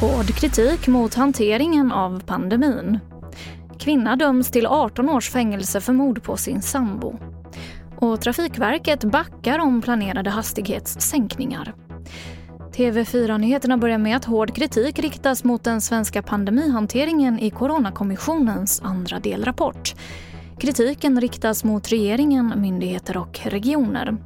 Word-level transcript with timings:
Hård 0.00 0.34
kritik 0.34 0.88
mot 0.88 1.14
hanteringen 1.14 1.92
av 1.92 2.22
pandemin. 2.26 2.98
Kvinna 3.78 4.16
döms 4.16 4.50
till 4.50 4.66
18 4.66 5.08
års 5.08 5.30
fängelse 5.30 5.80
för 5.80 5.92
mord 5.92 6.22
på 6.22 6.36
sin 6.36 6.62
sambo. 6.62 7.18
Och 7.98 8.20
Trafikverket 8.20 9.04
backar 9.04 9.58
om 9.58 9.82
planerade 9.82 10.30
hastighetssänkningar. 10.30 11.74
TV4-nyheterna 12.72 13.78
börjar 13.78 13.98
med 13.98 14.16
att 14.16 14.24
hård 14.24 14.54
kritik 14.54 14.98
riktas 14.98 15.44
mot 15.44 15.64
den 15.64 15.80
svenska 15.80 16.22
pandemihanteringen 16.22 17.38
i 17.38 17.50
Coronakommissionens 17.50 18.80
andra 18.84 19.18
delrapport. 19.18 19.94
Kritiken 20.58 21.20
riktas 21.20 21.64
mot 21.64 21.92
regeringen, 21.92 22.52
myndigheter 22.56 23.16
och 23.16 23.40
regioner. 23.44 24.16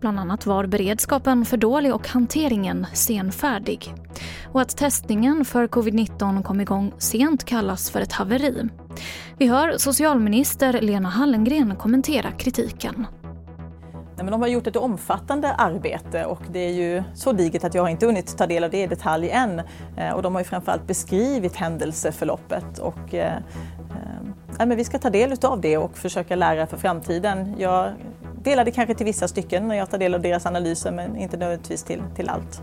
Bland 0.00 0.20
annat 0.20 0.46
var 0.46 0.66
beredskapen 0.66 1.44
för 1.44 1.56
dålig 1.56 1.94
och 1.94 2.08
hanteringen 2.08 2.86
senfärdig. 2.92 3.94
Och 4.52 4.60
att 4.60 4.76
testningen 4.76 5.44
för 5.44 5.66
covid-19 5.66 6.42
kom 6.42 6.60
igång 6.60 6.92
sent 6.98 7.44
kallas 7.44 7.90
för 7.90 8.00
ett 8.00 8.12
haveri. 8.12 8.68
Vi 9.38 9.46
hör 9.46 9.78
socialminister 9.78 10.80
Lena 10.80 11.08
Hallengren 11.08 11.76
kommentera 11.76 12.30
kritiken. 12.30 13.06
Nej, 14.16 14.24
men 14.24 14.32
de 14.32 14.40
har 14.40 14.48
gjort 14.48 14.66
ett 14.66 14.76
omfattande 14.76 15.52
arbete 15.52 16.24
och 16.24 16.42
det 16.52 16.58
är 16.58 16.72
ju 16.72 17.02
så 17.14 17.32
digert 17.32 17.64
att 17.64 17.74
jag 17.74 17.90
inte 17.90 18.06
hunnit 18.06 18.38
ta 18.38 18.46
del 18.46 18.64
av 18.64 18.70
det 18.70 18.82
i 18.82 18.86
detalj 18.86 19.30
än. 19.30 19.62
Eh, 19.96 20.10
och 20.10 20.22
de 20.22 20.34
har 20.34 20.40
ju 20.40 20.44
framförallt 20.44 20.86
beskrivit 20.86 21.56
händelseförloppet 21.56 22.78
och 22.78 23.14
eh, 23.14 23.36
eh, 23.90 24.13
eh, 24.60 24.66
men 24.66 24.76
vi 24.76 24.84
ska 24.84 24.98
ta 24.98 25.10
del 25.10 25.36
av 25.42 25.60
det 25.60 25.78
och 25.78 25.98
försöka 25.98 26.36
lära 26.36 26.66
för 26.66 26.76
framtiden. 26.76 27.54
Jag 27.58 27.92
delar 28.42 28.64
det 28.64 28.70
kanske 28.70 28.94
till 28.94 29.06
vissa 29.06 29.28
stycken 29.28 29.68
när 29.68 29.74
jag 29.74 29.90
tar 29.90 29.98
del 29.98 30.14
av 30.14 30.20
deras 30.20 30.46
analyser 30.46 30.92
men 30.92 31.16
inte 31.16 31.36
nödvändigtvis 31.36 31.82
till, 31.82 32.02
till 32.16 32.28
allt. 32.28 32.62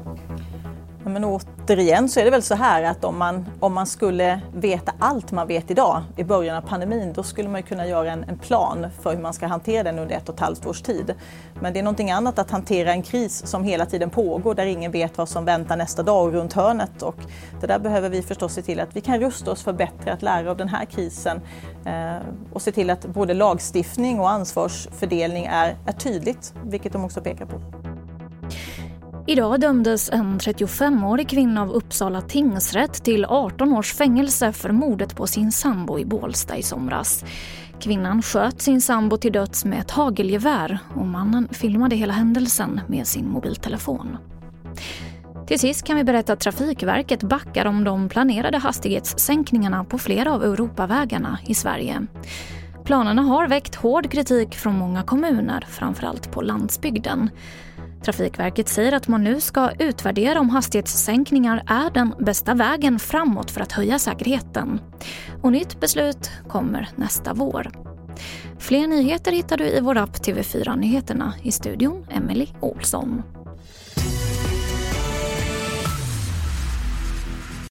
Men 1.04 1.24
återigen 1.24 2.10
så 2.10 2.20
är 2.20 2.26
det 2.26 2.32
väl 2.32 2.44
så 2.44 2.55
här 2.55 2.84
att 2.84 3.04
om 3.04 3.18
man, 3.18 3.46
om 3.60 3.74
man 3.74 3.88
skulle 3.88 4.41
veta 4.54 4.91
allt 4.99 5.32
man 5.32 5.48
vet 5.48 5.71
idag 5.71 6.04
i 6.18 6.24
början 6.24 6.57
av 6.57 6.62
pandemin 6.62 7.13
då 7.13 7.24
skulle 7.24 7.49
man 7.49 7.63
kunna 7.63 7.88
göra 7.88 8.12
en, 8.12 8.24
en, 8.24 8.38
plan 8.38 8.88
för 9.02 9.16
hur 9.16 9.22
man 9.22 9.34
ska 9.34 9.48
hantera 9.48 9.84
den 9.84 9.99
under 9.99 10.16
ett 10.16 10.29
och 10.29 10.35
ett 10.35 10.41
halvt 10.41 10.66
års 10.66 10.82
tid. 10.82 11.13
Men 11.60 11.74
det 11.74 11.79
är 11.79 11.84
någonting 11.84 12.12
annat 12.12 12.40
att 12.40 12.52
hantera 12.52 12.91
en 12.91 13.04
kris 13.04 13.48
som 13.48 13.63
hela 13.63 13.85
tiden 13.85 14.10
pågår 14.10 14.55
där 14.55 14.66
ingen 14.66 14.91
vet 14.91 15.18
vad 15.18 15.29
som 15.29 15.46
väntar 15.46 15.77
nästa 15.77 16.04
dag 16.04 16.26
och 16.26 16.34
runt 16.34 16.54
hörnet. 16.54 17.02
Och 17.02 17.16
det 17.62 17.68
där 17.68 17.79
behöver 17.79 18.10
vi 18.10 18.22
förstås 18.22 18.54
se 18.54 18.62
till 18.62 18.79
att 18.79 18.96
vi 18.96 19.02
kan 19.02 19.20
rusta 19.20 19.52
oss 19.52 19.63
för 19.63 19.74
bättre 19.74 20.13
att 20.13 20.22
lära 20.22 20.52
av 20.52 20.57
den 20.57 20.70
här 20.70 20.85
krisen 20.85 21.41
eh, 21.85 22.16
och 22.54 22.62
se 22.62 22.72
till 22.72 22.90
att 22.90 23.05
både 23.05 23.34
lagstiftning 23.34 24.20
och 24.20 24.29
ansvarsfördelning 24.29 25.46
är, 25.46 25.76
är 25.85 25.94
tydligt, 25.94 26.54
vilket 26.63 26.94
de 26.94 27.05
också 27.05 27.22
pekar 27.22 27.46
på. 27.46 27.80
Idag 29.32 29.60
dömdes 29.60 30.10
en 30.10 30.40
35-årig 30.40 31.29
kvinna 31.29 31.62
av 31.62 31.71
Uppsala 31.71 32.21
tingsrätt 32.21 33.04
till 33.04 33.26
18 33.26 33.73
års 33.73 33.93
fängelse 33.93 34.51
för 34.51 34.71
mordet 34.71 35.15
på 35.15 35.27
sin 35.27 35.51
sambo 35.51 35.99
i 35.99 36.05
Bålsta 36.05 36.57
i 36.57 36.63
somras. 36.63 37.26
Kvinnan 37.79 38.21
sköt 38.21 38.62
sin 38.62 38.82
sambo 38.82 39.18
till 39.18 39.32
döds 39.32 39.65
med 39.65 39.79
ett 39.79 39.91
hagelgevär 39.91 40.79
och 40.96 41.05
mannen 41.05 41.48
filmade 41.51 41.96
hela 41.96 42.13
händelsen 42.13 42.82
med 42.88 43.07
sin 43.07 43.29
mobiltelefon. 43.29 44.18
Till 45.48 45.60
sist 45.60 45.84
kan 45.84 45.98
vi 45.98 46.04
berätta 46.04 46.34
att 46.34 46.40
Trafikverket 46.40 47.23
backar 47.23 47.66
om 47.66 47.84
de 47.84 48.10
planerade 48.10 48.57
hastighetssänkningarna 48.57 49.84
på 49.84 49.98
flera 49.98 50.34
av 50.34 50.43
Europavägarna 50.43 51.40
i 51.48 51.55
Sverige. 51.55 52.07
Planerna 52.84 53.21
har 53.21 53.48
väckt 53.48 53.76
hård 53.76 54.12
kritik 54.12 54.55
från 54.55 54.77
många 54.77 55.04
kommuner, 55.04 55.66
framförallt 55.70 56.32
på 56.32 56.41
landsbygden. 56.41 57.29
Trafikverket 58.05 58.68
säger 58.70 58.91
att 58.91 59.07
man 59.07 59.24
nu 59.24 59.41
ska 59.41 59.71
utvärdera 59.80 60.40
om 60.40 60.49
hastighetssänkningar 60.49 61.63
är 61.68 61.90
den 61.90 62.13
bästa 62.20 62.54
vägen 62.54 62.99
framåt 62.99 63.52
för 63.52 63.62
att 63.62 63.71
höja 63.71 63.99
säkerheten. 63.99 64.79
Och 65.41 65.51
nytt 65.51 65.79
beslut 65.79 66.31
kommer 66.47 66.90
nästa 66.95 67.34
vår. 67.34 67.72
Fler 68.59 68.88
nyheter 68.88 69.31
hittar 69.31 69.57
du 69.57 69.66
i 69.66 69.79
vår 69.79 69.97
app 69.97 70.17
TV4 70.17 70.75
Nyheterna. 70.75 71.34
I 71.41 71.51
studion 71.51 72.06
Emily 72.09 72.47
Olsson. 72.59 73.23